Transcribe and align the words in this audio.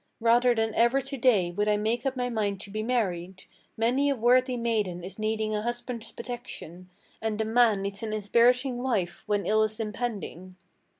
Rather 0.19 0.55
than 0.55 0.73
ever 0.73 0.99
to 0.99 1.15
day 1.15 1.51
would 1.51 1.67
I 1.67 1.77
make 1.77 2.07
up 2.07 2.15
my 2.15 2.27
mind 2.27 2.59
to 2.61 2.71
be 2.71 2.81
married: 2.81 3.45
Many 3.77 4.09
a 4.09 4.15
worthy 4.15 4.57
maiden 4.57 5.03
is 5.03 5.19
needing 5.19 5.53
a 5.55 5.61
husband's 5.61 6.11
protection, 6.11 6.89
And 7.21 7.37
the 7.37 7.45
man 7.45 7.83
needs 7.83 8.01
an 8.01 8.11
inspiriting 8.11 8.79
wife 8.81 9.21
when 9.27 9.45
ill 9.45 9.61
is 9.61 9.79
impending." 9.79 10.55